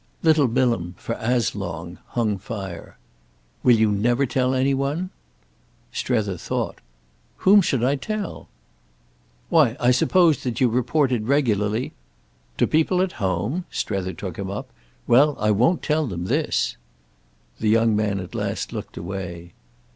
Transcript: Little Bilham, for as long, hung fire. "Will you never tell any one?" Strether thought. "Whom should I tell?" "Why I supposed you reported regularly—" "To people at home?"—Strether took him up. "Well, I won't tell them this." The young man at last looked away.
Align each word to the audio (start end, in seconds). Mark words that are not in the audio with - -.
Little 0.23 0.47
Bilham, 0.47 0.95
for 0.97 1.13
as 1.13 1.53
long, 1.53 1.99
hung 2.07 2.39
fire. 2.39 2.97
"Will 3.61 3.75
you 3.75 3.91
never 3.91 4.25
tell 4.25 4.55
any 4.55 4.73
one?" 4.73 5.11
Strether 5.91 6.37
thought. 6.37 6.79
"Whom 7.45 7.61
should 7.61 7.83
I 7.83 7.97
tell?" 7.97 8.49
"Why 9.49 9.77
I 9.79 9.91
supposed 9.91 10.59
you 10.59 10.69
reported 10.69 11.27
regularly—" 11.27 11.93
"To 12.57 12.65
people 12.65 12.99
at 12.99 13.11
home?"—Strether 13.21 14.13
took 14.13 14.39
him 14.39 14.49
up. 14.49 14.71
"Well, 15.05 15.37
I 15.39 15.51
won't 15.51 15.83
tell 15.83 16.07
them 16.07 16.25
this." 16.25 16.77
The 17.59 17.69
young 17.69 17.95
man 17.95 18.19
at 18.19 18.33
last 18.33 18.73
looked 18.73 18.97
away. 18.97 19.53